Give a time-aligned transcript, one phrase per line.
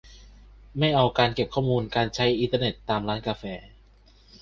[0.79, 3.43] ไม่เอาการเก็บข้อมูลการใช้อินเทอร์เน็ตตามร้านกาแฟ